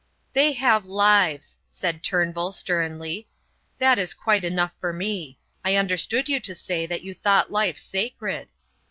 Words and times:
"They 0.33 0.53
have 0.53 0.87
lives!" 0.87 1.59
said 1.69 2.01
Turnbull, 2.01 2.53
sternly; 2.53 3.27
"that 3.77 3.99
is 3.99 4.15
quite 4.15 4.43
enough 4.43 4.73
for 4.79 4.91
me. 4.91 5.37
I 5.63 5.75
understood 5.75 6.27
you 6.27 6.39
to 6.39 6.55
say 6.55 6.87
that 6.87 7.03
you 7.03 7.13
thought 7.13 7.51
life 7.51 7.77
sacred." 7.77 8.49